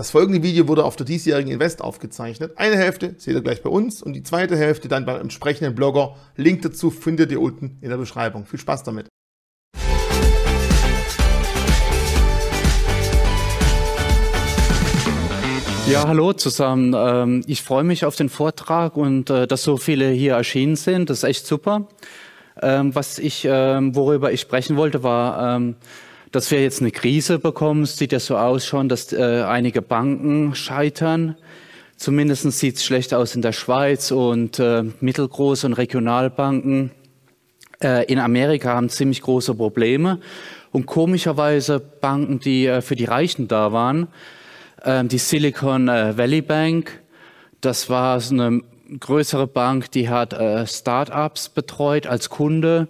[0.00, 2.52] Das folgende Video wurde auf der diesjährigen Invest aufgezeichnet.
[2.56, 6.16] Eine Hälfte seht ihr gleich bei uns und die zweite Hälfte dann beim entsprechenden Blogger.
[6.36, 8.46] Link dazu findet ihr unten in der Beschreibung.
[8.46, 9.08] Viel Spaß damit.
[15.86, 16.94] Ja, hallo zusammen.
[16.96, 21.10] Ähm, ich freue mich auf den Vortrag und äh, dass so viele hier erschienen sind.
[21.10, 21.88] Das ist echt super.
[22.62, 25.58] Ähm, was ich, ähm, worüber ich sprechen wollte, war,
[26.32, 27.82] dass wir jetzt eine Krise bekommen.
[27.82, 31.36] Es sieht ja so aus schon, dass äh, einige Banken scheitern.
[31.96, 36.92] Zumindest sieht es schlecht aus in der Schweiz und äh, mittelgroße und Regionalbanken
[38.08, 40.20] in Amerika haben ziemlich große Probleme.
[40.70, 44.08] Und komischerweise Banken, die für die Reichen da waren,
[44.84, 47.00] ähm, die Silicon äh, Valley Bank.
[47.60, 48.62] Das war so eine
[48.98, 52.88] größere Bank, die hat äh, Startups betreut als Kunde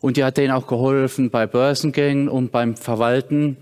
[0.00, 3.56] und die hat denen auch geholfen bei Börsengängen und beim Verwalten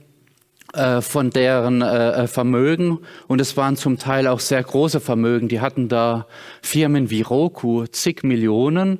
[0.72, 2.98] äh, von deren Vermögen.
[3.26, 5.48] Und es waren zum Teil auch sehr große Vermögen.
[5.48, 6.26] Die hatten da
[6.62, 8.98] Firmen wie Roku, zig Millionen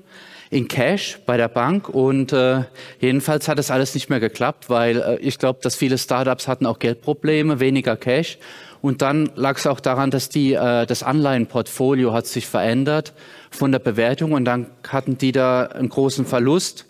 [0.50, 2.62] in Cash bei der Bank und äh,
[3.00, 6.66] jedenfalls hat das alles nicht mehr geklappt, weil äh, ich glaube, dass viele Startups hatten
[6.66, 8.38] auch Geldprobleme, weniger Cash
[8.80, 13.12] und dann lag es auch daran, dass die, äh, das Anleihenportfolio hat sich verändert
[13.50, 16.86] von der Bewertung und dann hatten die da einen großen Verlust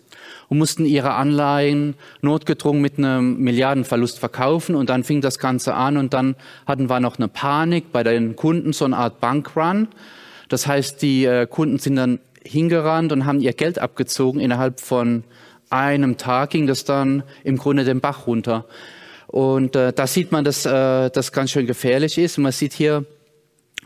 [0.48, 5.96] und mussten ihre Anleihen notgedrungen mit einem Milliardenverlust verkaufen und dann fing das Ganze an
[5.96, 9.88] und dann hatten wir noch eine Panik bei den Kunden, so eine Art Bankrun.
[10.48, 14.40] Das heißt, die äh, Kunden sind dann hingerannt und haben ihr Geld abgezogen.
[14.40, 15.24] Innerhalb von
[15.70, 18.64] einem Tag ging das dann im Grunde den Bach runter.
[19.26, 22.38] Und äh, da sieht man, dass äh, das ganz schön gefährlich ist.
[22.38, 23.04] Und man sieht hier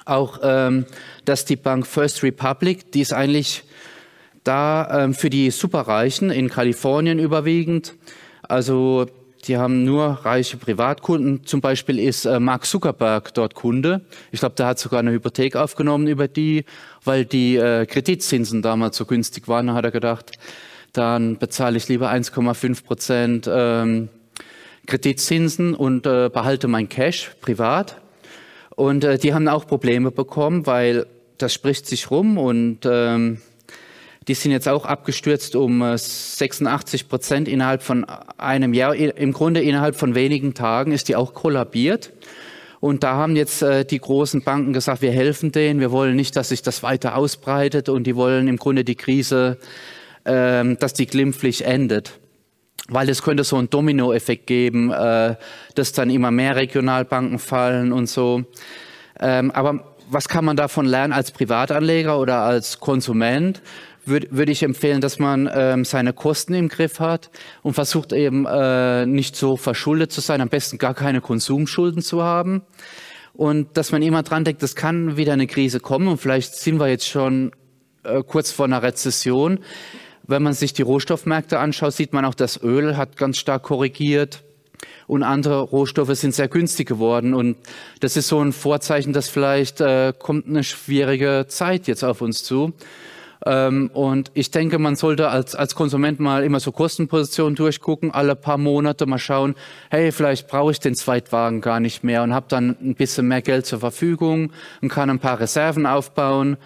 [0.05, 0.87] auch, ähm,
[1.25, 3.65] dass die Bank First Republic, die ist eigentlich
[4.45, 7.95] da ähm, für die Superreichen in Kalifornien überwiegend.
[8.43, 9.07] Also
[9.47, 11.45] die haben nur reiche Privatkunden.
[11.45, 14.03] Zum Beispiel ist äh, Mark Zuckerberg dort Kunde.
[14.31, 16.65] Ich glaube, der hat sogar eine Hypothek aufgenommen über die,
[17.05, 19.67] weil die äh, Kreditzinsen damals so günstig waren.
[19.67, 20.33] Da hat er gedacht,
[20.93, 24.09] dann bezahle ich lieber 1,5 Prozent ähm,
[24.87, 28.01] Kreditzinsen und äh, behalte mein Cash privat.
[28.77, 31.07] Und äh, die haben auch Probleme bekommen, weil
[31.39, 33.39] das spricht sich rum und ähm,
[34.29, 38.05] die sind jetzt auch abgestürzt um äh, 86 Prozent innerhalb von
[38.39, 38.95] einem Jahr.
[38.95, 42.13] Im Grunde innerhalb von wenigen Tagen ist die auch kollabiert.
[42.81, 46.35] Und da haben jetzt äh, die großen Banken gesagt, wir helfen denen, wir wollen nicht,
[46.37, 49.59] dass sich das weiter ausbreitet und die wollen im Grunde die Krise,
[50.25, 52.19] äh, dass die glimpflich endet
[52.89, 55.37] weil es könnte so einen Dominoeffekt geben, äh,
[55.75, 58.45] dass dann immer mehr Regionalbanken fallen und so.
[59.21, 63.63] Ähm, aber was kann man davon lernen als Privatanleger oder als Konsument?
[64.05, 67.31] Würde würd ich empfehlen, dass man ähm, seine Kosten im Griff hat
[67.63, 72.23] und versucht eben äh, nicht so verschuldet zu sein, am besten gar keine Konsumschulden zu
[72.23, 72.63] haben.
[73.33, 76.81] Und dass man immer dran denkt, es kann wieder eine Krise kommen und vielleicht sind
[76.81, 77.53] wir jetzt schon
[78.03, 79.61] äh, kurz vor einer Rezession.
[80.25, 84.43] Wenn man sich die Rohstoffmärkte anschaut, sieht man auch, das Öl hat ganz stark korrigiert
[85.07, 87.35] und andere Rohstoffe sind sehr günstig geworden.
[87.35, 87.57] Und
[88.01, 92.45] das ist so ein Vorzeichen, dass vielleicht äh, kommt eine schwierige Zeit jetzt auf uns
[92.45, 92.73] zu.
[93.45, 98.37] Ähm, und ich denke, man sollte als, als Konsument mal immer so Kostenpositionen durchgucken, alle
[98.37, 99.57] paar Monate mal schauen,
[99.91, 103.43] hey, vielleicht brauche ich den Zweitwagen gar nicht mehr und habe dann ein bisschen mehr
[103.43, 106.57] Geld zur Verfügung und kann ein paar Reserven aufbauen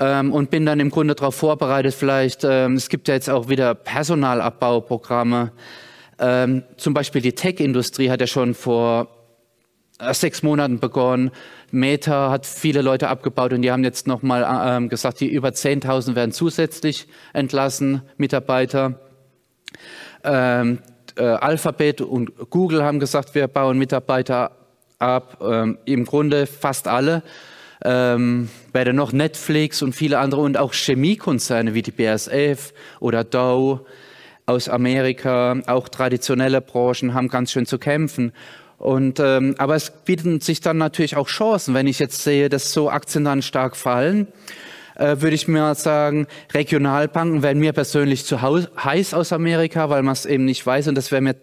[0.00, 3.48] ähm, und bin dann im Grunde darauf vorbereitet, vielleicht, ähm, es gibt ja jetzt auch
[3.48, 5.52] wieder Personalabbauprogramme.
[6.18, 9.08] Ähm, zum Beispiel die Tech-Industrie hat ja schon vor
[9.98, 11.30] äh, sechs Monaten begonnen.
[11.70, 14.42] Meta hat viele Leute abgebaut und die haben jetzt nochmal
[14.84, 19.00] äh, gesagt, die über 10.000 werden zusätzlich entlassen, Mitarbeiter.
[20.24, 20.78] Ähm,
[21.16, 24.52] äh, Alphabet und Google haben gesagt, wir bauen Mitarbeiter
[24.98, 25.38] ab.
[25.42, 27.22] Ähm, Im Grunde fast alle
[27.84, 33.86] ähm, bei noch Netflix und viele andere und auch Chemiekonzerne wie die BASF oder Dow
[34.46, 38.32] aus Amerika, auch traditionelle Branchen haben ganz schön zu kämpfen.
[38.78, 41.74] Und, ähm, aber es bieten sich dann natürlich auch Chancen.
[41.74, 44.26] Wenn ich jetzt sehe, dass so Aktien dann stark fallen,
[44.96, 50.14] äh, würde ich mir sagen, Regionalbanken wären mir persönlich zu heiß aus Amerika, weil man
[50.14, 50.88] es eben nicht weiß.
[50.88, 51.36] Und das wäre mir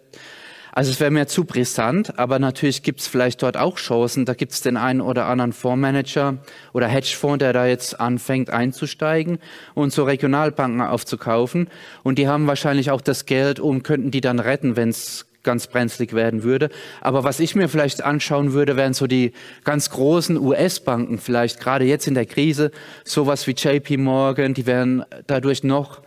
[0.72, 4.24] also es wäre mir zu brisant, aber natürlich gibt es vielleicht dort auch Chancen.
[4.24, 6.38] Da gibt es den einen oder anderen Fondsmanager
[6.72, 9.38] oder Hedgefonds, der da jetzt anfängt einzusteigen
[9.74, 11.68] und so Regionalbanken aufzukaufen.
[12.02, 15.66] Und die haben wahrscheinlich auch das Geld, um könnten die dann retten, wenn es ganz
[15.66, 16.68] brenzlig werden würde.
[17.00, 19.32] Aber was ich mir vielleicht anschauen würde, wären so die
[19.64, 22.70] ganz großen US-Banken, vielleicht gerade jetzt in der Krise,
[23.04, 26.02] sowas wie JP Morgan, die wären dadurch noch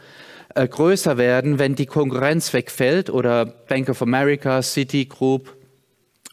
[0.56, 5.56] äh, größer werden, wenn die Konkurrenz wegfällt oder Bank of America, Citigroup,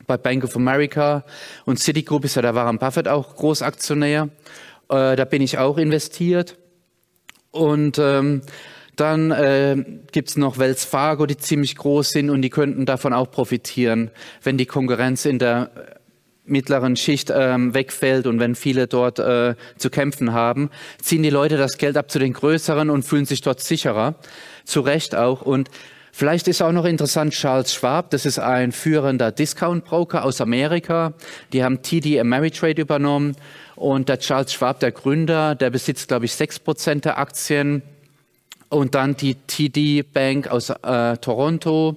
[0.07, 1.25] bei Bank of America
[1.67, 4.29] und Citigroup ist ja der Warren Buffett auch Großaktionär.
[4.89, 6.57] Äh, da bin ich auch investiert.
[7.53, 8.43] Und ähm,
[8.97, 9.77] dann äh,
[10.13, 14.11] gibt noch Wells Fargo, die ziemlich groß sind und die könnten davon auch profitieren,
[14.43, 15.71] wenn die Konkurrenz in der
[16.51, 20.71] mittleren Schicht ähm, wegfällt und wenn viele dort äh, zu kämpfen haben,
[21.01, 24.15] ziehen die Leute das Geld ab zu den größeren und fühlen sich dort sicherer.
[24.65, 25.43] Zu Recht auch.
[25.43, 25.71] Und
[26.13, 31.15] vielleicht ist auch noch interessant Charles Schwab, das ist ein führender Discount-Broker aus Amerika.
[31.53, 33.37] Die haben TD Ameritrade übernommen
[33.77, 37.83] und der Charles Schwab, der Gründer, der besitzt, glaube ich, sechs Prozent der Aktien
[38.69, 41.97] und dann die TD Bank aus äh, Toronto,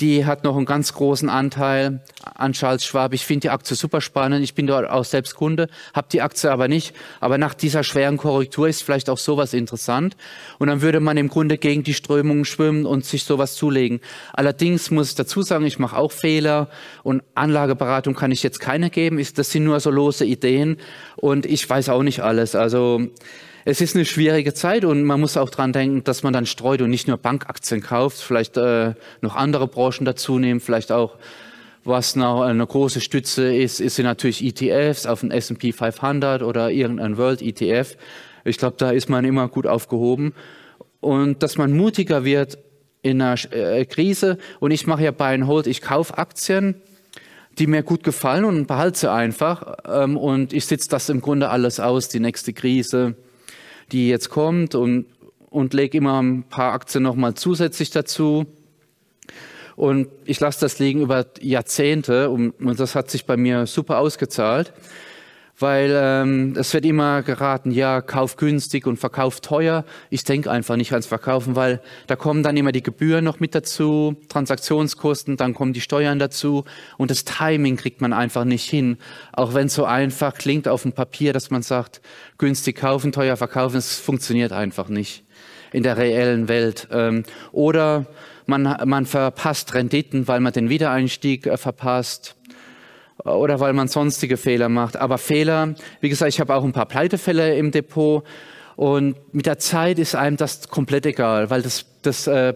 [0.00, 2.00] die hat noch einen ganz großen Anteil
[2.34, 3.12] an Charles Schwab.
[3.12, 4.42] Ich finde die Aktie super spannend.
[4.42, 6.94] Ich bin dort auch selbst Kunde, habe die Aktie aber nicht.
[7.20, 10.16] Aber nach dieser schweren Korrektur ist vielleicht auch sowas interessant.
[10.58, 14.00] Und dann würde man im Grunde gegen die Strömungen schwimmen und sich sowas zulegen.
[14.32, 16.68] Allerdings muss ich dazu sagen, ich mache auch Fehler
[17.02, 19.22] und Anlageberatung kann ich jetzt keine geben.
[19.36, 20.78] Das sind nur so lose Ideen
[21.16, 22.54] und ich weiß auch nicht alles.
[22.54, 23.08] Also
[23.64, 26.82] es ist eine schwierige Zeit und man muss auch dran denken, dass man dann streut
[26.82, 31.16] und nicht nur Bankaktien kauft, vielleicht äh, noch andere Branchen dazu nehmen, vielleicht auch
[31.84, 36.70] was noch eine große Stütze ist, ist sind natürlich ETFs auf den S&P 500 oder
[36.70, 37.96] irgendein World ETF.
[38.44, 40.34] Ich glaube, da ist man immer gut aufgehoben.
[41.00, 42.58] Und dass man mutiger wird
[43.02, 44.36] in einer äh, Krise.
[44.60, 46.74] Und ich mache ja Buy and Hold, ich kaufe Aktien,
[47.58, 49.78] die mir gut gefallen und behalte sie einfach.
[49.86, 53.16] Ähm, und ich sitze das im Grunde alles aus, die nächste Krise,
[53.92, 55.06] die jetzt kommt und,
[55.50, 58.46] und lege immer ein paar Aktien nochmal zusätzlich dazu.
[59.76, 63.98] Und ich lasse das liegen über Jahrzehnte und, und das hat sich bei mir super
[63.98, 64.72] ausgezahlt
[65.60, 69.84] weil ähm, es wird immer geraten, ja, kauf günstig und verkauf teuer.
[70.08, 73.54] Ich denke einfach nicht ans Verkaufen, weil da kommen dann immer die Gebühren noch mit
[73.54, 76.64] dazu, Transaktionskosten, dann kommen die Steuern dazu
[76.96, 78.96] und das Timing kriegt man einfach nicht hin.
[79.32, 82.00] Auch wenn es so einfach klingt auf dem Papier, dass man sagt,
[82.38, 85.24] günstig kaufen, teuer verkaufen, es funktioniert einfach nicht
[85.72, 86.88] in der reellen Welt.
[86.90, 88.06] Ähm, oder
[88.46, 92.36] man, man verpasst Renditen, weil man den Wiedereinstieg äh, verpasst
[93.24, 94.96] oder weil man sonstige Fehler macht.
[94.96, 98.24] Aber Fehler, wie gesagt, ich habe auch ein paar Pleitefälle im Depot
[98.76, 102.54] und mit der Zeit ist einem das komplett egal, weil das, das äh,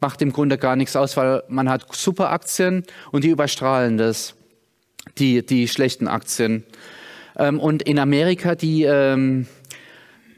[0.00, 4.34] macht im Grunde gar nichts aus, weil man hat super Aktien und die überstrahlen das,
[5.18, 6.64] die, die schlechten Aktien.
[7.36, 9.46] Ähm, und in Amerika, die, ähm,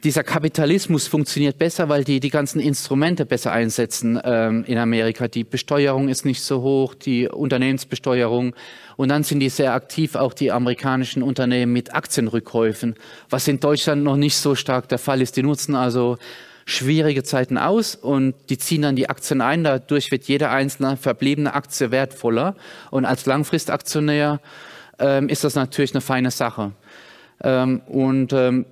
[0.04, 5.28] dieser Kapitalismus funktioniert besser, weil die die ganzen Instrumente besser einsetzen ähm, in Amerika.
[5.28, 8.54] Die Besteuerung ist nicht so hoch, die Unternehmensbesteuerung.
[8.96, 12.94] Und dann sind die sehr aktiv, auch die amerikanischen Unternehmen mit Aktienrückkäufen,
[13.28, 15.36] was in Deutschland noch nicht so stark der Fall ist.
[15.36, 16.16] Die nutzen also
[16.64, 19.64] schwierige Zeiten aus und die ziehen dann die Aktien ein.
[19.64, 22.56] Dadurch wird jede einzelne verbliebene Aktie wertvoller.
[22.90, 24.40] Und als Langfristaktionär
[24.98, 26.72] ähm, ist das natürlich eine feine Sache.
[27.42, 28.66] Ähm, und ähm,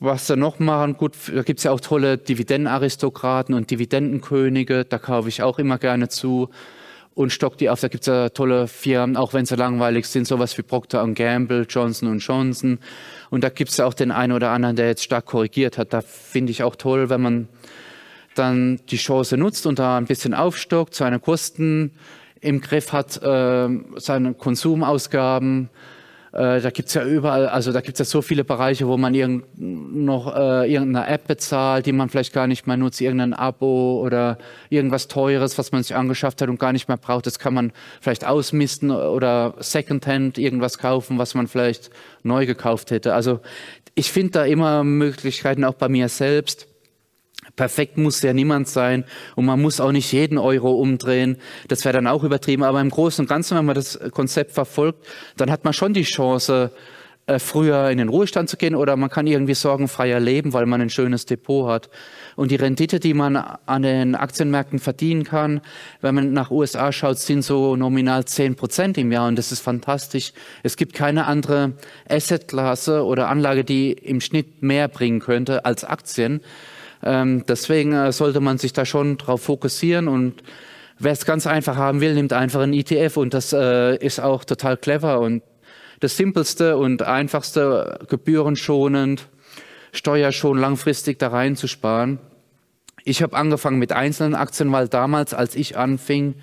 [0.00, 5.28] was sie noch machen, gut, da gibt's ja auch tolle Dividendenaristokraten und Dividendenkönige, da kaufe
[5.28, 6.48] ich auch immer gerne zu
[7.14, 7.80] und stock die auf.
[7.80, 12.18] Da gibt's ja tolle Firmen, auch wenn sie langweilig sind, sowas wie Procter Gamble, Johnson
[12.18, 12.78] Johnson.
[13.28, 15.92] Und da gibt's ja auch den einen oder anderen, der jetzt stark korrigiert hat.
[15.92, 17.48] Da finde ich auch toll, wenn man
[18.34, 21.92] dann die Chance nutzt und da ein bisschen aufstockt, seine Kosten
[22.40, 25.68] im Griff hat, äh, seine Konsumausgaben
[26.32, 29.44] äh, da gibt's ja überall, also da gibt's ja so viele Bereiche, wo man irgend,
[29.58, 34.38] noch äh, irgendeine App bezahlt, die man vielleicht gar nicht mehr nutzt, irgendein Abo oder
[34.68, 37.26] irgendwas Teures, was man sich angeschafft hat und gar nicht mehr braucht.
[37.26, 41.90] Das kann man vielleicht ausmisten oder Secondhand irgendwas kaufen, was man vielleicht
[42.22, 43.14] neu gekauft hätte.
[43.14, 43.40] Also
[43.94, 46.69] ich finde da immer Möglichkeiten, auch bei mir selbst.
[47.60, 49.04] Perfekt muss ja niemand sein
[49.36, 51.36] und man muss auch nicht jeden Euro umdrehen.
[51.68, 52.62] Das wäre dann auch übertrieben.
[52.62, 56.04] Aber im Großen und Ganzen, wenn man das Konzept verfolgt, dann hat man schon die
[56.04, 56.72] Chance,
[57.26, 60.80] äh, früher in den Ruhestand zu gehen oder man kann irgendwie sorgenfreier leben, weil man
[60.80, 61.90] ein schönes Depot hat.
[62.34, 65.60] Und die Rendite, die man an den Aktienmärkten verdienen kann,
[66.00, 69.60] wenn man nach USA schaut, sind so nominal zehn Prozent im Jahr und das ist
[69.60, 70.32] fantastisch.
[70.62, 71.74] Es gibt keine andere
[72.08, 76.40] Assetklasse oder Anlage, die im Schnitt mehr bringen könnte als Aktien.
[77.02, 80.42] Ähm, deswegen äh, sollte man sich da schon drauf fokussieren und
[80.98, 84.44] wer es ganz einfach haben will, nimmt einfach einen ETF und das äh, ist auch
[84.44, 85.42] total clever und
[86.00, 89.28] das simpelste und einfachste, gebührenschonend,
[89.92, 92.18] steuerschon langfristig da reinzusparen.
[93.04, 96.34] Ich habe angefangen mit einzelnen Aktien, weil damals, als ich anfing,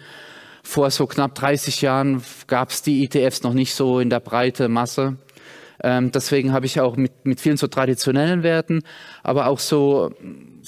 [0.64, 4.68] vor so knapp 30 Jahren gab es die ETFs noch nicht so in der breite
[4.70, 5.18] Masse.
[5.88, 8.84] Ähm, deswegen habe ich auch mit, mit vielen so traditionellen Werten,
[9.24, 10.12] aber auch so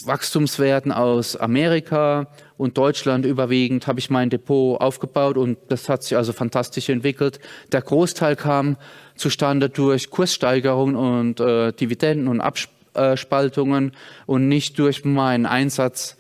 [0.06, 6.16] Wachstumswerten aus Amerika und Deutschland überwiegend habe ich mein Depot aufgebaut und das hat sich
[6.16, 7.42] also fantastisch entwickelt.
[7.74, 8.78] Der Großteil kam
[9.18, 13.92] zustande durch Kurssteigerungen und äh, Dividenden und Abspaltungen
[14.26, 16.16] und nicht durch meinen Einsatz.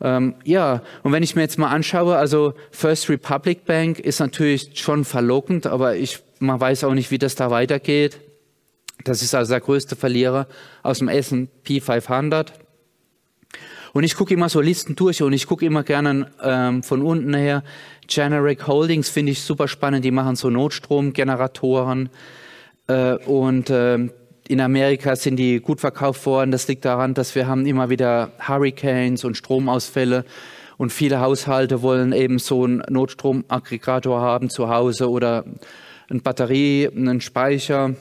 [0.00, 4.70] Ähm, ja, und wenn ich mir jetzt mal anschaue, also First Republic Bank ist natürlich
[4.80, 8.20] schon verlockend, aber ich, man weiß auch nicht, wie das da weitergeht.
[9.04, 10.46] Das ist also der größte Verlierer
[10.82, 12.52] aus dem S&P 500.
[13.92, 17.34] Und ich gucke immer so Listen durch und ich gucke immer gerne ähm, von unten
[17.34, 17.62] her.
[18.06, 20.04] Generic Holdings finde ich super spannend.
[20.04, 22.08] Die machen so Notstromgeneratoren.
[22.86, 24.08] Äh, und äh,
[24.48, 26.50] in Amerika sind die gut verkauft worden.
[26.50, 30.24] Das liegt daran, dass wir haben immer wieder Hurricanes und Stromausfälle.
[30.78, 35.44] Und viele Haushalte wollen eben so einen Notstromaggregator haben zu Hause oder
[36.12, 37.96] eine Batterie, einen Speicher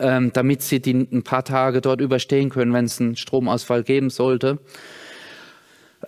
[0.00, 4.10] ähm, damit sie die ein paar Tage dort überstehen können, wenn es einen Stromausfall geben
[4.10, 4.58] sollte.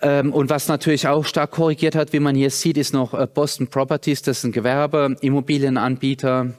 [0.01, 3.27] Ähm, und was natürlich auch stark korrigiert hat, wie man hier sieht, ist noch äh,
[3.31, 4.23] Boston Properties.
[4.23, 6.53] Das ist ein Gewerbe, Immobilienanbieter.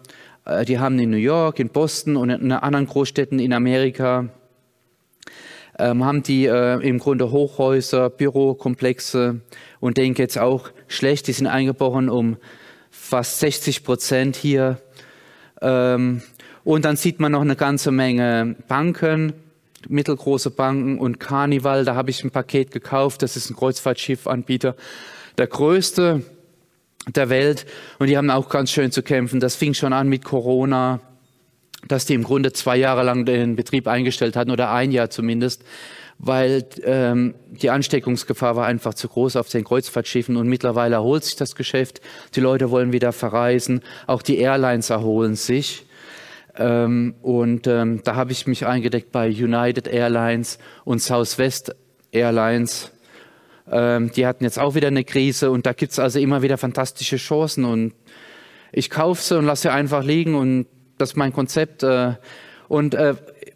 [0.45, 4.29] Äh, die haben in New York, in Boston und in anderen Großstädten in Amerika
[5.77, 9.41] ähm, haben die äh, im Grunde Hochhäuser, Bürokomplexe
[9.81, 11.27] und denen geht es auch schlecht.
[11.27, 12.37] Die sind eingebrochen um
[12.95, 14.79] fast 60 Prozent hier.
[15.61, 16.23] Ähm,
[16.63, 19.35] und dann sieht man noch eine ganze Menge Banken,
[19.89, 21.85] mittelgroße Banken und Carnival.
[21.85, 23.23] Da habe ich ein Paket gekauft.
[23.23, 24.75] Das ist ein Kreuzfahrtschiffanbieter,
[25.37, 26.23] der größte
[27.07, 27.67] der Welt.
[27.99, 29.41] Und die haben auch ganz schön zu kämpfen.
[29.41, 31.01] Das fing schon an mit Corona,
[31.87, 35.63] dass die im Grunde zwei Jahre lang den Betrieb eingestellt hatten oder ein Jahr zumindest,
[36.19, 40.37] weil ähm, die Ansteckungsgefahr war einfach zu groß auf den Kreuzfahrtschiffen.
[40.37, 42.01] Und mittlerweile erholt sich das Geschäft.
[42.35, 43.81] Die Leute wollen wieder verreisen.
[44.07, 45.87] Auch die Airlines erholen sich.
[46.57, 51.75] Ähm, und ähm, da habe ich mich eingedeckt bei United Airlines und Southwest
[52.13, 52.93] Airlines.
[53.71, 56.59] Ähm, die hatten jetzt auch wieder eine Krise und da gibt es also immer wieder
[56.59, 57.95] fantastische Chancen und
[58.73, 60.67] ich kaufe sie und lasse sie einfach liegen und
[60.99, 61.83] das ist mein Konzept.
[61.83, 62.15] Äh,
[62.69, 63.15] und äh,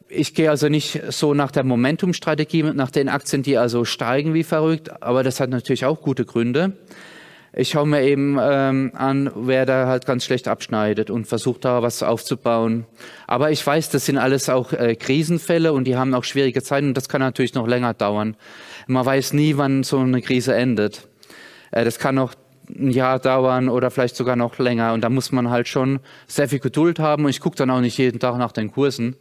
[0.09, 4.45] ich gehe also nicht so nach der Momentum-Strategie, nach den Aktien, die also steigen wie
[4.45, 6.73] verrückt, aber das hat natürlich auch gute Gründe.
[7.55, 11.83] Ich schaue mir eben ähm, an, wer da halt ganz schlecht abschneidet und versuche da
[11.83, 12.85] was aufzubauen.
[13.27, 16.89] Aber ich weiß, das sind alles auch äh, Krisenfälle und die haben auch schwierige Zeiten
[16.89, 18.37] und das kann natürlich noch länger dauern.
[18.87, 21.09] Man weiß nie, wann so eine Krise endet.
[21.71, 22.35] Äh, das kann noch
[22.69, 26.49] ein Jahr dauern oder vielleicht sogar noch länger und da muss man halt schon sehr
[26.49, 29.17] viel Geduld haben und ich gucke dann auch nicht jeden Tag nach den Kursen.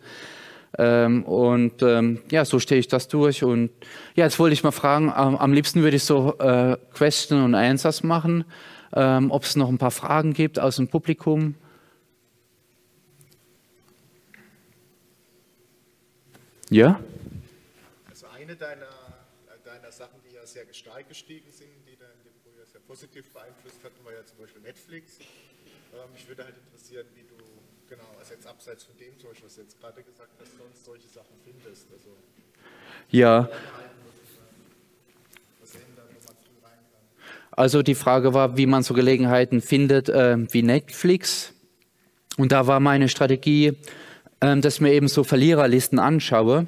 [0.77, 3.43] Ähm, und ähm, ja, so stehe ich das durch.
[3.43, 3.71] Und
[4.15, 7.55] ja, jetzt wollte ich mal fragen, am, am liebsten würde ich so äh, Question und
[7.55, 8.45] Answers machen,
[8.93, 11.55] ähm, ob es noch ein paar Fragen gibt aus dem Publikum.
[16.69, 16.99] Ja?
[18.09, 18.87] Also eine deiner,
[19.63, 23.79] deiner Sachen, die ja sehr stark gestiegen sind, die dein Depot ja sehr positiv beeinflusst
[23.83, 25.19] hatten, war ja zum Beispiel Netflix.
[25.93, 27.23] Ähm, mich würde halt interessieren, wie
[27.89, 31.35] Genau, also jetzt abseits von dem was du jetzt gerade gesagt hast, sonst solche Sachen
[31.45, 31.87] findest.
[31.91, 32.09] Also
[33.09, 33.49] ja.
[37.51, 41.53] Also die Frage war, wie man so Gelegenheiten findet äh, wie Netflix.
[42.37, 43.73] Und da war meine Strategie,
[44.41, 46.67] äh, dass ich mir eben so Verliererlisten anschaue.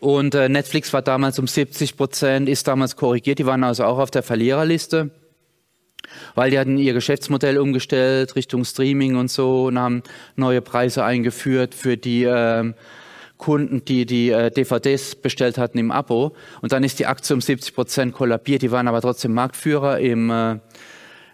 [0.00, 3.38] Und äh, Netflix war damals um 70 Prozent, ist damals korrigiert.
[3.38, 5.10] Die waren also auch auf der Verliererliste
[6.34, 10.02] weil die hatten ihr Geschäftsmodell umgestellt Richtung Streaming und so und haben
[10.36, 12.72] neue Preise eingeführt für die äh,
[13.38, 16.34] Kunden, die die äh, DVDs bestellt hatten im Abo.
[16.62, 18.62] Und dann ist die Aktie um 70 Prozent kollabiert.
[18.62, 20.58] Die waren aber trotzdem Marktführer im, äh,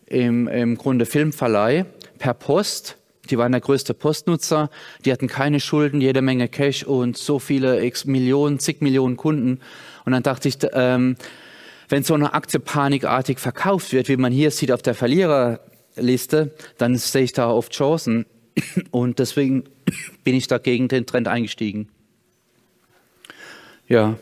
[0.06, 1.86] im, im Grunde Filmverleih
[2.18, 2.96] per Post.
[3.30, 4.68] Die waren der größte Postnutzer.
[5.04, 9.60] Die hatten keine Schulden, jede Menge Cash und so viele X Millionen, zig Millionen Kunden.
[10.04, 11.16] Und dann dachte ich, ähm,
[11.92, 16.96] wenn so eine Aktie panikartig verkauft wird, wie man hier sieht auf der Verliererliste, dann
[16.96, 18.24] sehe ich da oft Chancen.
[18.90, 19.64] Und deswegen
[20.24, 21.90] bin ich dagegen den Trend eingestiegen.
[23.88, 24.16] Ja.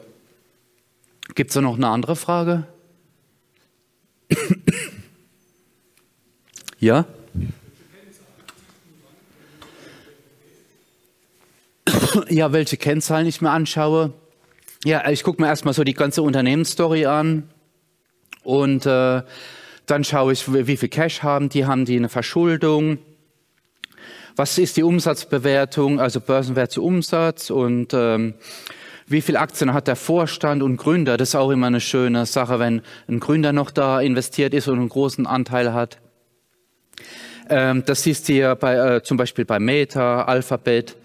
[1.36, 2.66] Gibt es da noch eine andere Frage?
[6.80, 7.04] ja?
[12.28, 14.12] Ja, welche Kennzahlen ich mir anschaue.
[14.84, 17.48] Ja, ich gucke mir erstmal so die ganze Unternehmensstory an.
[18.42, 19.22] Und äh,
[19.86, 22.98] dann schaue ich, wie viel Cash haben die, haben die eine Verschuldung,
[24.36, 28.34] was ist die Umsatzbewertung, also Börsenwert zu Umsatz und ähm,
[29.06, 31.16] wie viel Aktien hat der Vorstand und Gründer.
[31.16, 34.78] Das ist auch immer eine schöne Sache, wenn ein Gründer noch da investiert ist und
[34.78, 35.98] einen großen Anteil hat.
[37.48, 40.96] Ähm, das siehst du ja bei, äh, zum Beispiel bei Meta, Alphabet.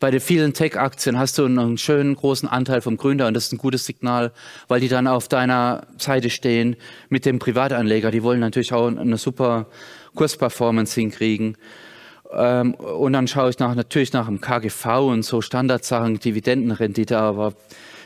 [0.00, 3.52] Bei den vielen Tech-Aktien hast du einen schönen großen Anteil vom Gründer und das ist
[3.52, 4.32] ein gutes Signal,
[4.66, 6.76] weil die dann auf deiner Seite stehen
[7.10, 8.10] mit dem Privatanleger.
[8.10, 9.66] Die wollen natürlich auch eine super
[10.14, 11.58] Kursperformance hinkriegen.
[12.32, 17.52] Ähm, und dann schaue ich nach, natürlich nach dem KGV und so Standardsachen, Dividendenrendite, aber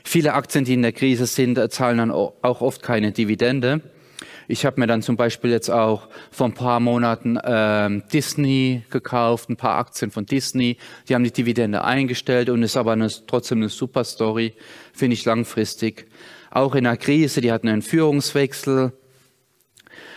[0.02, 3.82] viele Aktien, die in der Krise sind, zahlen dann auch oft keine Dividende.
[4.46, 9.48] Ich habe mir dann zum Beispiel jetzt auch vor ein paar Monaten ähm, Disney gekauft,
[9.48, 10.76] ein paar Aktien von Disney.
[11.08, 14.54] Die haben die Dividende eingestellt und ist aber eine, trotzdem eine super Story,
[14.92, 16.06] finde ich langfristig.
[16.50, 18.92] Auch in der Krise, die hatten einen Führungswechsel.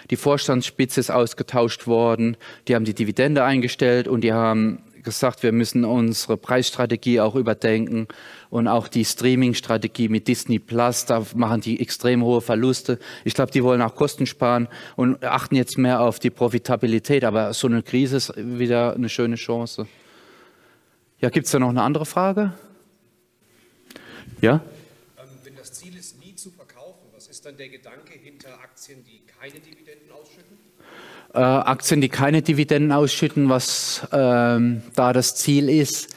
[0.09, 2.37] Die Vorstandsspitze ist ausgetauscht worden.
[2.67, 8.09] Die haben die Dividende eingestellt und die haben gesagt, wir müssen unsere Preisstrategie auch überdenken
[8.49, 12.99] und auch die Streaming-Strategie mit Disney Plus, da machen die extrem hohe Verluste.
[13.23, 17.23] Ich glaube, die wollen auch Kosten sparen und achten jetzt mehr auf die Profitabilität.
[17.23, 19.87] Aber so eine Krise ist wieder eine schöne Chance.
[21.19, 22.51] Ja, gibt es da noch eine andere Frage?
[24.41, 24.61] Ja?
[25.17, 29.05] Ähm, wenn das Ziel ist, nie zu verkaufen, was ist dann der Gedanke hinter Aktien,
[29.05, 29.86] die keine ausschütten?
[31.33, 36.15] Äh, Aktien, die keine Dividenden ausschütten, was ähm, da das Ziel ist.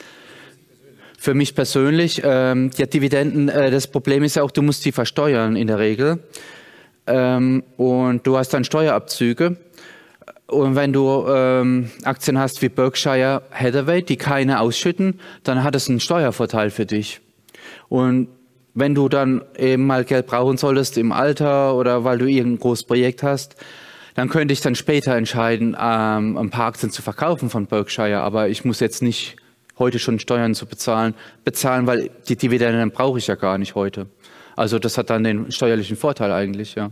[1.19, 4.91] Für mich persönlich, ähm, ja, Dividenden, äh, das Problem ist ja auch, du musst die
[4.91, 6.19] versteuern in der Regel.
[7.07, 9.57] Ähm, und du hast dann Steuerabzüge.
[10.47, 15.89] Und wenn du ähm, Aktien hast wie Berkshire Hathaway, die keine ausschütten, dann hat es
[15.89, 17.21] einen Steuervorteil für dich.
[17.87, 18.27] Und
[18.73, 22.85] wenn du dann eben mal Geld brauchen solltest im Alter oder weil du irgendein großes
[22.85, 23.55] Projekt hast,
[24.15, 28.49] dann könnte ich dann später entscheiden, ähm, ein paar Aktien zu verkaufen von Berkshire, aber
[28.49, 29.37] ich muss jetzt nicht
[29.79, 34.07] heute schon Steuern zu bezahlen, bezahlen, weil die Dividenden brauche ich ja gar nicht heute.
[34.55, 36.91] Also das hat dann den steuerlichen Vorteil eigentlich, ja.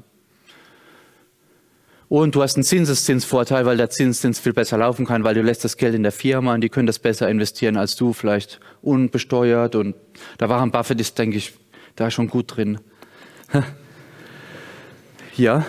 [2.10, 5.64] Und du hast einen Zinseszinsvorteil, weil der Zinseszins viel besser laufen kann, weil du lässt
[5.64, 9.76] das Geld in der Firma und die können das besser investieren als du, vielleicht unbesteuert.
[9.76, 9.96] Und
[10.40, 11.54] da Warren Buffett ist, denke ich,
[11.96, 12.80] da schon gut drin.
[15.38, 15.64] ja.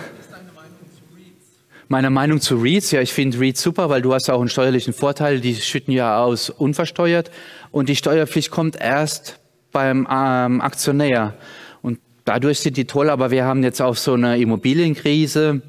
[1.93, 4.93] Meine Meinung zu REITs, ja, ich finde REITs super, weil du hast auch einen steuerlichen
[4.93, 5.41] Vorteil.
[5.41, 7.33] Die schütten ja aus unversteuert
[7.73, 9.41] und die Steuerpflicht kommt erst
[9.73, 11.35] beim ähm, Aktionär.
[11.83, 15.63] Und dadurch sind die toll, aber wir haben jetzt auch so eine Immobilienkrise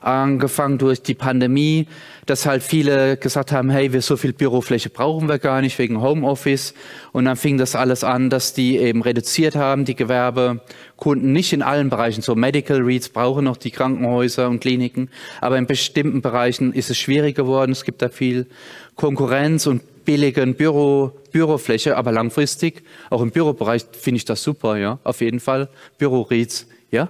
[0.00, 1.86] angefangen durch die Pandemie,
[2.26, 6.00] dass halt viele gesagt haben, hey, wir so viel Bürofläche brauchen wir gar nicht wegen
[6.00, 6.74] Homeoffice.
[7.12, 11.62] Und dann fing das alles an, dass die eben reduziert haben, die Gewerbekunden, nicht in
[11.62, 12.22] allen Bereichen.
[12.22, 15.10] So Medical Reads brauchen noch die Krankenhäuser und Kliniken,
[15.40, 17.72] aber in bestimmten Bereichen ist es schwierig geworden.
[17.72, 18.46] Es gibt da viel
[18.94, 24.98] Konkurrenz und billigen Büro, Bürofläche, aber langfristig, auch im Bürobereich finde ich das super, ja,
[25.04, 25.68] auf jeden Fall.
[25.98, 27.08] Büro-Reads, ja.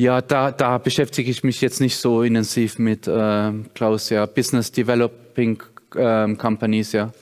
[0.00, 4.24] Ja, da, da beschäftige ich mich jetzt nicht so intensiv mit, äh, Klaus, ja.
[4.24, 5.62] Business Developing
[5.94, 7.12] äh, Companies, ja.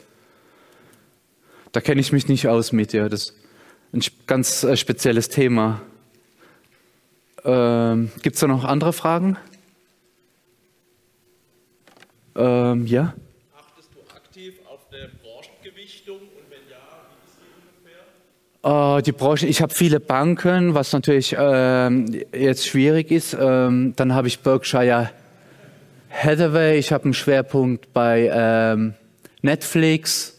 [1.72, 3.08] Da kenne ich mich nicht aus mit, ja.
[3.08, 3.34] Das ist
[3.92, 5.80] ein ganz äh, spezielles Thema.
[7.44, 9.36] Ähm, Gibt es da noch andere Fragen?
[12.36, 13.12] Ähm, ja?
[18.62, 23.36] Äh, die Branche, ich habe viele Banken, was natürlich ähm, jetzt schwierig ist.
[23.38, 25.10] Ähm, dann habe ich Berkshire
[26.10, 28.94] Hathaway, ich habe einen Schwerpunkt bei ähm,
[29.42, 30.38] Netflix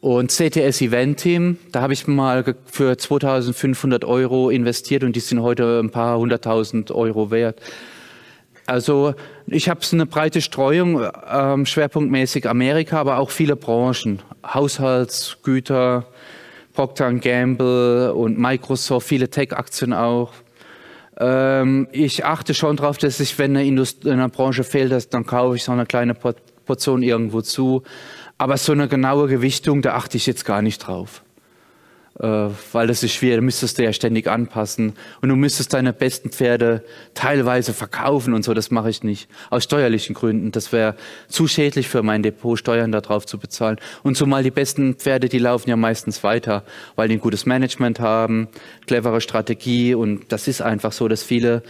[0.00, 1.58] und CTS Event Team.
[1.70, 6.90] Da habe ich mal für 2500 Euro investiert und die sind heute ein paar hunderttausend
[6.90, 7.60] Euro wert.
[8.66, 9.14] Also
[9.46, 16.06] ich habe eine breite Streuung, ähm, schwerpunktmäßig Amerika, aber auch viele Branchen, Haushaltsgüter,
[16.72, 20.32] Procter Gamble und Microsoft, viele Tech-Aktien auch.
[21.18, 25.56] Ähm, ich achte schon darauf, dass ich, wenn eine, Indust eine Branche fehlt, dann kaufe
[25.56, 27.82] ich so eine kleine Portion irgendwo zu.
[28.38, 31.22] Aber so eine genaue Gewichtung, da achte ich jetzt gar nicht drauf.
[32.22, 34.94] Äh, weil das ist schwer, da müsstest du ja ständig anpassen.
[35.20, 39.28] Und du müsstest deine besten Pferde teilweise verkaufen und so, das mache ich nicht.
[39.50, 40.52] Aus steuerlichen Gründen.
[40.52, 40.94] Das wäre
[41.26, 43.78] zu schädlich für mein Depot, Steuern darauf zu bezahlen.
[44.04, 46.62] Und zumal die besten Pferde, die laufen ja meistens weiter,
[46.94, 48.46] weil die ein gutes Management haben,
[48.86, 51.64] clevere Strategie und das ist einfach so, dass viele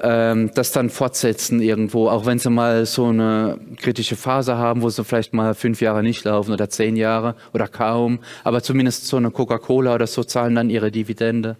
[0.00, 4.88] ähm, das dann fortsetzen irgendwo, auch wenn sie mal so eine kritische Phase haben, wo
[4.88, 9.16] sie vielleicht mal fünf Jahre nicht laufen oder zehn Jahre oder kaum, aber zumindest so
[9.16, 11.56] eine Coca-Cola oder so zahlen dann ihre Dividende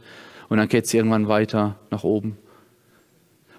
[0.49, 2.39] und dann geht es irgendwann weiter nach oben.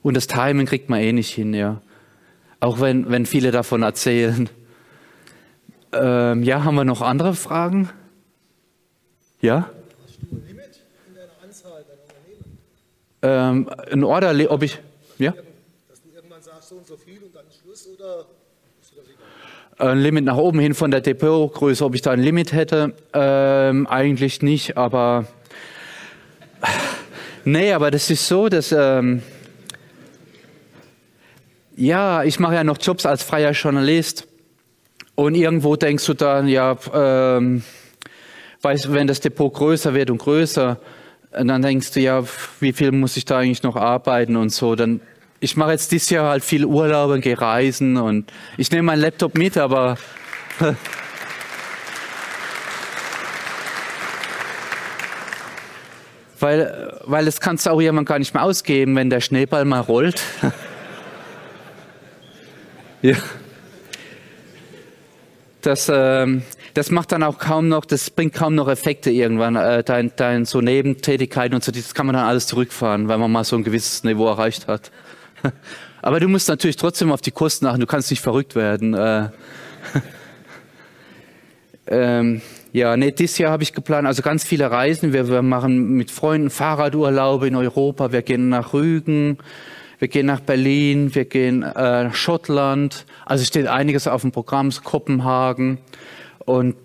[0.02, 1.82] Und das Timing kriegt man eh nicht hin, ja.
[2.60, 4.50] Auch wenn, wenn viele davon erzählen.
[5.92, 7.90] Ähm, ja, haben wir noch andere Fragen?
[9.42, 9.70] Ja?
[10.06, 12.58] Hast du ein Limit in deiner Anzahl deiner Unternehmen?
[13.22, 14.80] Ähm, ein Order, ob ich,
[15.18, 15.34] ja?
[15.90, 18.26] Dass du irgendwann sagst, so und so viel und dann Schluss oder
[19.80, 23.88] ein Limit nach oben hin von der Depotgröße, ob ich da ein Limit hätte, ähm,
[23.88, 25.26] eigentlich nicht, aber
[27.46, 29.22] nee, aber das ist so, dass ähm,
[31.78, 34.28] ja, ich mache ja noch Jobs als freier Journalist
[35.16, 37.64] und irgendwo denkst du dann, ja, ähm,
[38.62, 40.78] weißt, wenn das Depot größer wird und größer,
[41.32, 42.24] dann denkst du ja,
[42.60, 45.02] wie viel muss ich da eigentlich noch arbeiten und so, dann
[45.42, 49.02] ich mache jetzt dieses Jahr halt viel Urlaub und gehe reisen und ich nehme meinen
[49.02, 49.98] Laptop mit, aber
[56.40, 59.80] weil, weil das kannst du auch jemand gar nicht mehr ausgeben, wenn der Schneeball mal
[59.80, 60.22] rollt.
[63.02, 63.16] ja.
[65.62, 66.44] Das, ähm,
[66.80, 70.46] das macht dann auch kaum noch, das bringt kaum noch Effekte irgendwann, äh, dein, dein
[70.46, 73.66] so Nebentätigkeiten und so, das kann man dann alles zurückfahren, weil man mal so ein
[73.66, 74.90] gewisses Niveau erreicht hat.
[76.02, 78.94] Aber du musst natürlich trotzdem auf die Kosten achten, du kannst nicht verrückt werden.
[78.94, 79.28] Äh,
[81.88, 85.12] ähm, ja, nee, dieses Jahr habe ich geplant, also ganz viele Reisen.
[85.12, 88.14] Wir, wir, machen mit Freunden Fahrradurlaube in Europa.
[88.14, 89.38] Wir gehen nach Rügen,
[89.98, 93.06] wir gehen nach Berlin, wir gehen äh, nach Schottland.
[93.26, 95.80] Also steht einiges auf dem Programm, Kopenhagen.
[96.50, 96.76] Und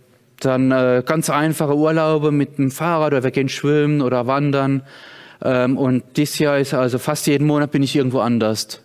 [0.41, 4.83] dann äh, ganz einfache Urlaube mit dem Fahrrad oder wir gehen schwimmen oder wandern.
[5.43, 8.83] Ähm, und dieses Jahr ist also fast jeden Monat bin ich irgendwo anders.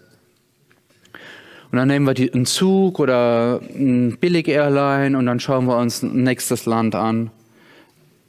[1.70, 6.02] Und dann nehmen wir die, einen Zug oder ein Billig-Airline und dann schauen wir uns
[6.02, 7.30] ein nächstes Land an.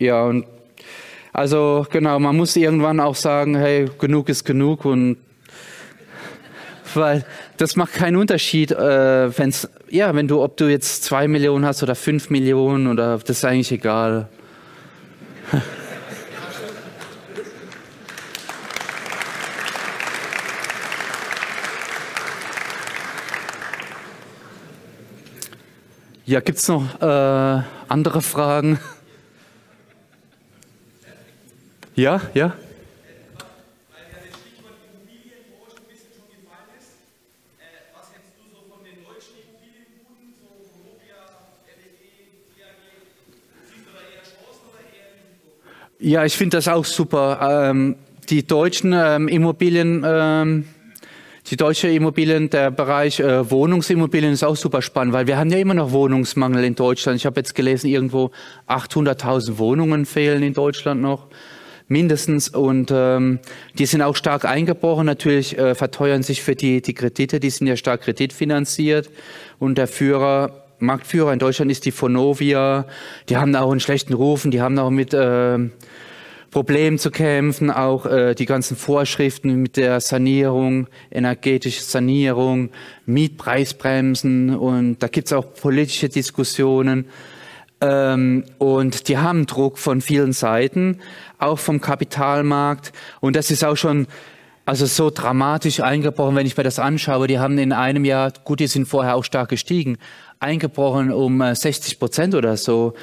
[0.00, 0.44] Ja, und
[1.32, 5.18] also genau, man muss irgendwann auch sagen, hey, genug ist genug und
[6.96, 7.24] weil
[7.56, 11.82] das macht keinen Unterschied, äh, wenn's, ja, wenn du, ob du jetzt zwei Millionen hast
[11.82, 14.28] oder fünf Millionen oder das ist eigentlich egal.
[26.26, 28.78] Ja, gibt es noch äh, andere Fragen?
[31.96, 32.54] Ja, ja?
[46.10, 47.68] Ja, ich finde das auch super.
[47.70, 47.94] Ähm,
[48.30, 50.64] die deutschen ähm, Immobilien ähm,
[51.48, 55.58] die deutsche Immobilien, der Bereich äh, Wohnungsimmobilien ist auch super spannend, weil wir haben ja
[55.58, 57.16] immer noch Wohnungsmangel in Deutschland.
[57.16, 58.32] Ich habe jetzt gelesen, irgendwo
[58.66, 61.28] 800.000 Wohnungen fehlen in Deutschland noch
[61.86, 63.38] mindestens und ähm,
[63.78, 65.06] die sind auch stark eingebrochen.
[65.06, 69.10] Natürlich äh, verteuern sich für die die Kredite, die sind ja stark kreditfinanziert
[69.60, 72.86] und der Führer Marktführer in Deutschland ist die Vonovia.
[73.28, 75.58] Die haben auch einen schlechten Ruf und die haben auch mit äh,
[76.50, 82.70] Problemen zu kämpfen, auch äh, die ganzen Vorschriften mit der Sanierung, energetische Sanierung,
[83.06, 87.06] Mietpreisbremsen und da gibt's auch politische Diskussionen.
[87.80, 90.98] Ähm, und die haben Druck von vielen Seiten,
[91.38, 92.92] auch vom Kapitalmarkt.
[93.20, 94.06] Und das ist auch schon
[94.66, 97.26] also so dramatisch eingebrochen, wenn ich mir das anschaue.
[97.26, 99.98] Die haben in einem Jahr, gut, die sind vorher auch stark gestiegen,
[100.40, 102.94] eingebrochen um 60 äh, Prozent oder so.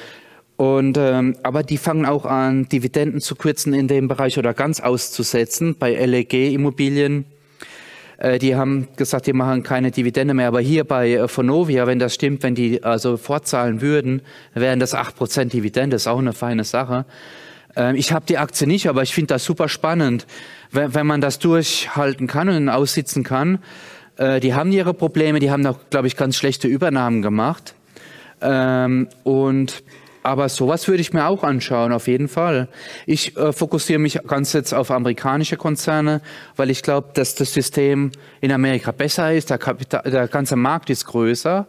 [0.56, 4.80] Und, ähm, aber die fangen auch an, Dividenden zu kürzen in dem Bereich oder ganz
[4.80, 7.26] auszusetzen bei LEG Immobilien.
[8.18, 10.48] Äh, die haben gesagt, die machen keine Dividende mehr.
[10.48, 14.22] Aber hier bei äh, Vonovia, wenn das stimmt, wenn die also fortzahlen würden,
[14.52, 15.94] wären das acht Prozent Dividende.
[15.94, 17.06] Das ist auch eine feine Sache.
[17.76, 20.26] Äh, ich habe die Aktie nicht, aber ich finde das super spannend,
[20.72, 23.60] wenn man das durchhalten kann und aussitzen kann.
[24.18, 27.74] Äh, die haben ihre Probleme, die haben auch, glaube ich, ganz schlechte Übernahmen gemacht.
[28.40, 29.82] Ähm, und
[30.22, 32.68] aber sowas würde ich mir auch anschauen, auf jeden Fall.
[33.06, 36.20] Ich äh, fokussiere mich ganz jetzt auf amerikanische Konzerne,
[36.56, 39.48] weil ich glaube, dass das System in Amerika besser ist.
[39.48, 41.66] Der, Kapital, der ganze Markt ist größer.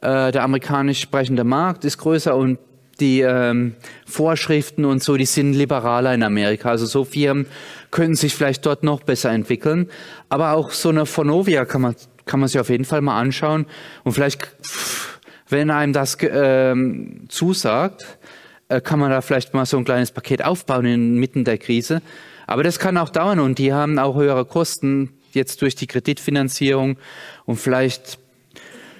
[0.00, 2.58] Äh, der amerikanisch sprechende Markt ist größer und
[3.00, 3.74] die ähm,
[4.06, 6.70] Vorschriften und so, die sind liberaler in Amerika.
[6.70, 7.46] Also so Firmen
[7.90, 9.88] können sich vielleicht dort noch besser entwickeln.
[10.28, 13.66] Aber auch so eine Vonovia kann man, kann man sich auf jeden Fall mal anschauen.
[14.04, 14.48] Und vielleicht...
[15.50, 18.18] Wenn einem das ähm, zusagt,
[18.68, 22.02] äh, kann man da vielleicht mal so ein kleines Paket aufbauen inmitten der Krise.
[22.46, 26.98] Aber das kann auch dauern und die haben auch höhere Kosten jetzt durch die Kreditfinanzierung
[27.46, 28.18] und vielleicht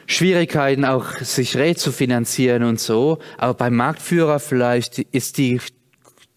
[0.08, 3.18] Schwierigkeiten auch sich rezufinanzieren und so.
[3.36, 5.60] Aber beim Marktführer vielleicht ist die,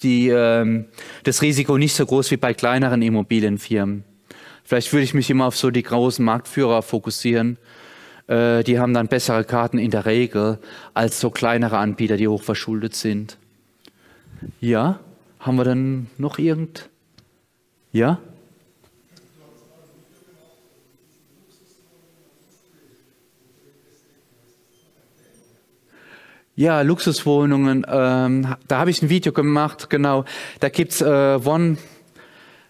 [0.04, 0.86] die, ähm,
[1.24, 4.04] das Risiko nicht so groß wie bei kleineren Immobilienfirmen.
[4.64, 7.58] Vielleicht würde ich mich immer auf so die großen Marktführer fokussieren
[8.28, 10.60] äh, die haben dann bessere Karten in der Regel
[10.94, 13.38] als so kleinere Anbieter, die hochverschuldet sind.
[14.62, 15.00] Ja,
[15.40, 16.90] haben wir dann noch irgend?
[17.92, 18.20] Ja?
[26.62, 27.88] Ja, Luxuswohnungen.
[27.90, 30.26] Ähm, da habe ich ein Video gemacht, genau.
[30.60, 31.78] Da gibt's äh, One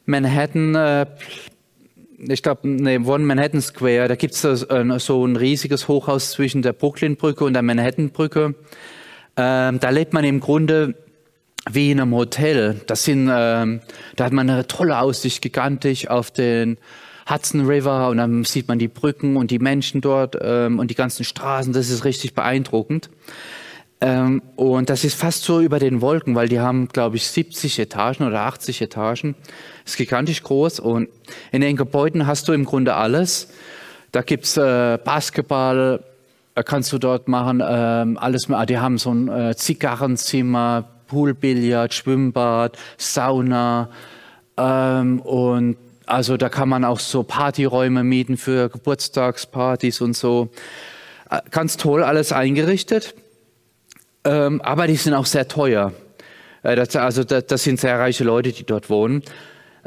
[0.05, 1.07] Manhattan, äh,
[2.17, 4.07] ich glaube, nee, One Manhattan Square.
[4.07, 4.55] Da gibt's äh,
[4.99, 8.55] so ein riesiges Hochhaus zwischen der Brooklyn-Brücke und der Manhattan-Brücke.
[9.35, 10.95] Ähm, da lebt man im Grunde
[11.69, 12.79] wie in einem Hotel.
[12.87, 13.81] Das sind, ähm,
[14.15, 16.77] da hat man eine tolle Aussicht, gigantisch auf den
[17.29, 20.95] Hudson River und dann sieht man die Brücken und die Menschen dort ähm, und die
[20.95, 21.73] ganzen Straßen.
[21.73, 23.09] Das ist richtig beeindruckend.
[24.01, 27.79] Ähm, und das ist fast so über den Wolken, weil die haben, glaube ich, 70
[27.79, 29.35] Etagen oder 80 Etagen.
[29.85, 31.07] Ist gigantisch groß und
[31.51, 33.49] in den Gebäuden hast du im Grunde alles.
[34.11, 36.03] Da gibt's äh, Basketball,
[36.55, 38.65] äh, kannst du dort machen, ähm, alles mehr.
[38.65, 43.89] Die haben so ein äh, Zigarrenzimmer, Poolbillard, Schwimmbad, Sauna
[44.57, 50.49] ähm, und also da kann man auch so Partyräume mieten für Geburtstagspartys und so.
[51.29, 53.15] Äh, ganz toll alles eingerichtet,
[54.23, 55.93] ähm, aber die sind auch sehr teuer.
[56.63, 59.23] Äh, das, also das, das, sind sehr reiche Leute, die dort wohnen.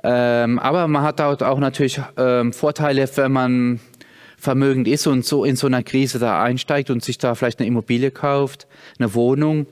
[0.02, 3.80] Ähm, aber man hat dort auch natürlich ähm, Vorteile, wenn man
[4.36, 7.68] vermögend ist und so in so einer Krise da einsteigt und sich da vielleicht eine
[7.68, 8.66] Immobilie kauft,
[8.98, 9.66] eine Wohnung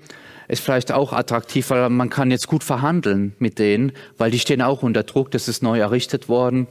[0.49, 4.61] ist vielleicht auch attraktiv, weil man kann jetzt gut verhandeln mit denen, weil die stehen
[4.61, 6.67] auch unter Druck, das ist neu errichtet worden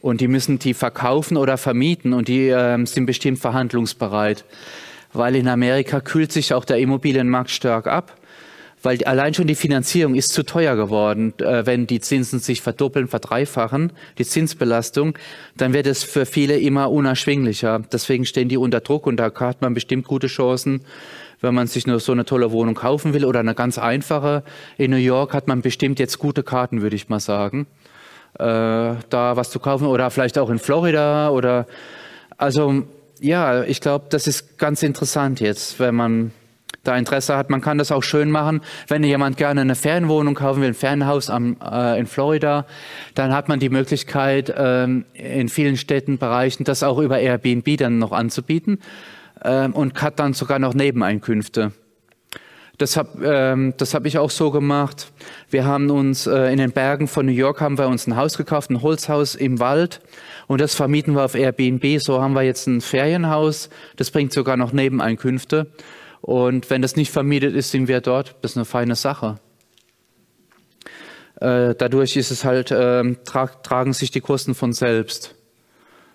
[0.00, 4.44] und die müssen die verkaufen oder vermieten und die äh, sind bestimmt verhandlungsbereit,
[5.14, 8.16] weil in Amerika kühlt sich auch der Immobilienmarkt stark ab,
[8.82, 11.32] weil allein schon die Finanzierung ist zu teuer geworden.
[11.38, 15.16] Äh, wenn die Zinsen sich verdoppeln, verdreifachen, die Zinsbelastung,
[15.56, 17.82] dann wird es für viele immer unerschwinglicher.
[17.90, 20.82] Deswegen stehen die unter Druck und da hat man bestimmt gute Chancen,
[21.40, 24.42] wenn man sich nur so eine tolle Wohnung kaufen will oder eine ganz einfache.
[24.76, 27.66] In New York hat man bestimmt jetzt gute Karten, würde ich mal sagen,
[28.38, 31.66] äh, da was zu kaufen oder vielleicht auch in Florida oder
[32.36, 32.84] also
[33.20, 36.32] ja, ich glaube, das ist ganz interessant jetzt, wenn man
[36.84, 37.50] da Interesse hat.
[37.50, 38.60] Man kann das auch schön machen.
[38.88, 42.66] Wenn jemand gerne eine Ferienwohnung kaufen will, ein Ferienhaus am, äh, in Florida,
[43.14, 47.98] dann hat man die Möglichkeit, ähm, in vielen Städten, Bereichen, das auch über Airbnb dann
[47.98, 48.78] noch anzubieten
[49.42, 51.72] ähm, und hat dann sogar noch Nebeneinkünfte.
[52.78, 55.12] Das habe ähm, hab ich auch so gemacht.
[55.48, 58.36] Wir haben uns äh, in den Bergen von New York haben wir uns ein Haus
[58.36, 60.00] gekauft, ein Holzhaus im Wald
[60.46, 62.00] und das vermieten wir auf Airbnb.
[62.00, 63.70] So haben wir jetzt ein Ferienhaus.
[63.96, 65.72] Das bringt sogar noch Nebeneinkünfte.
[66.20, 68.36] Und wenn das nicht vermietet ist, sind wir dort.
[68.42, 69.38] Das ist eine feine Sache.
[71.40, 75.34] Äh, dadurch ist es halt, äh, tra tragen sich die Kosten von selbst.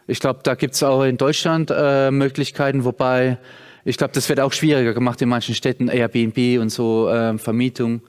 [0.07, 3.37] Ich glaube, da gibt es auch in Deutschland äh, Möglichkeiten, wobei
[3.85, 8.01] ich glaube, das wird auch schwieriger gemacht in manchen Städten, Airbnb und so äh, Vermietung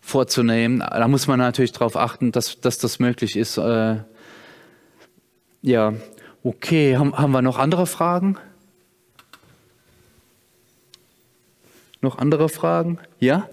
[0.00, 0.78] vorzunehmen.
[0.78, 3.58] Da muss man natürlich darauf achten, dass, dass das möglich ist.
[5.66, 5.94] Ja,
[6.44, 6.96] okay.
[6.96, 8.38] Haben, haben wir noch andere Fragen?
[12.00, 13.00] Noch andere Fragen?
[13.18, 13.48] Ja?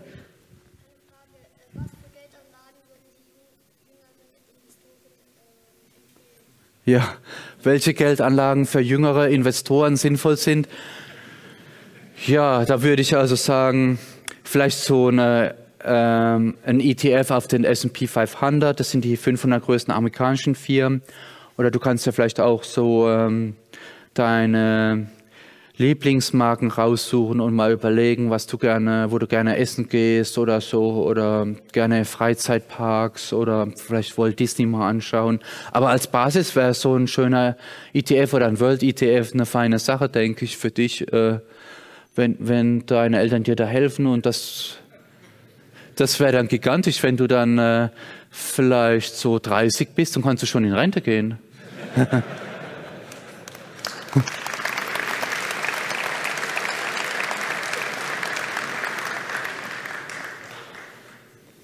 [6.85, 7.15] Ja,
[7.63, 10.67] welche Geldanlagen für jüngere Investoren sinnvoll sind.
[12.27, 13.97] Ja, da würde ich also sagen,
[14.43, 19.91] vielleicht so eine, ähm, ein ETF auf den S&P 500, das sind die 500 größten
[19.91, 21.01] amerikanischen Firmen.
[21.57, 23.55] Oder du kannst ja vielleicht auch so ähm,
[24.13, 25.07] deine
[25.75, 31.03] Lieblingsmarken raussuchen und mal überlegen, was du gerne, wo du gerne essen gehst oder so
[31.03, 35.39] oder gerne Freizeitparks oder vielleicht Walt Disney mal anschauen.
[35.71, 37.57] Aber als Basis wäre so ein schöner
[37.93, 41.39] ETF oder ein World ETF eine feine Sache, denke ich, für dich, äh,
[42.15, 44.77] wenn, wenn deine Eltern dir da helfen und das,
[45.95, 47.89] das wäre dann gigantisch, wenn du dann äh,
[48.33, 51.37] vielleicht so 30 bist und kannst du schon in Rente gehen.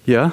[0.06, 0.32] Ja?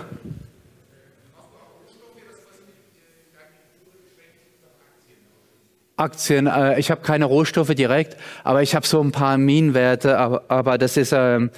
[5.98, 10.44] Aktien, äh, ich habe keine Rohstoffe direkt, aber ich habe so ein paar Minenwerte, aber,
[10.48, 11.52] aber das ist ähm,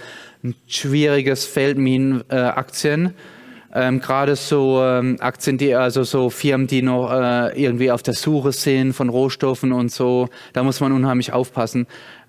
[0.44, 3.06] ein schwieriges Feld, Minenaktien.
[3.06, 3.12] Äh,
[3.74, 8.52] ähm, Gerade so ähm, Aktien, also so Firmen, die noch äh, irgendwie auf der Suche
[8.52, 11.86] sind von Rohstoffen und so, da muss man unheimlich aufpassen.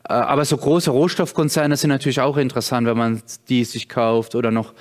[0.09, 4.51] Äh, aber so große Rohstoffkonzerne sind natürlich auch interessant, wenn man die sich kauft oder
[4.51, 4.75] noch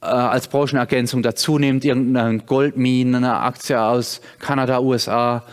[0.00, 5.44] äh, als Branchenergänzung dazu nimmt, irgendeine Goldmine, eine Aktie aus Kanada, USA.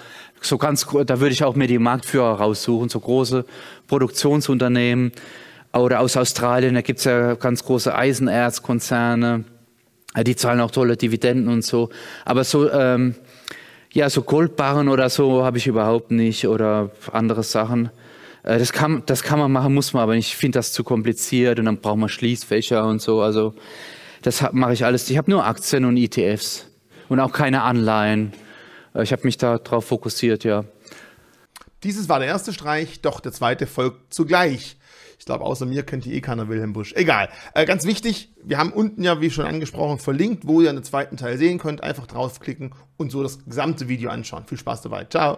[0.42, 3.46] So ganz, da würde ich auch mir die Marktführer raussuchen, so große
[3.88, 5.12] Produktionsunternehmen.
[5.74, 9.44] Oder aus Australien, da gibt's ja ganz große Eisenerzkonzerne.
[10.18, 11.90] Die zahlen auch tolle Dividenden und so.
[12.26, 13.16] Aber so, ähm,
[13.92, 17.90] ja, so Goldbarren oder so habe ich überhaupt nicht oder andere Sachen.
[18.44, 20.16] Äh, das, kann, das kann man machen, muss man aber.
[20.16, 23.22] Ich finde das zu kompliziert und dann braucht man Schließfächer und so.
[23.22, 23.54] Also
[24.22, 25.10] das mache ich alles.
[25.10, 26.68] Ich habe nur Aktien und ETFs
[27.08, 28.34] und auch keine Anleihen.
[28.94, 30.66] Äh, ich habe mich da drauf fokussiert, ja.
[31.84, 34.76] Dieses war der erste Streich, doch der zweite folgt zugleich.
[35.20, 36.94] Ich glaube, außer mir kennt die eh keiner Wilhelm Busch.
[36.94, 37.30] Egal.
[37.54, 41.18] Äh, ganz wichtig, wir haben unten ja, wie schon angesprochen, verlinkt, wo ihr einen zweiten
[41.18, 41.84] Teil sehen könnt.
[41.84, 44.46] Einfach draufklicken und so das gesamte Video anschauen.
[44.48, 45.06] Viel Spaß dabei.
[45.06, 45.38] Ciao.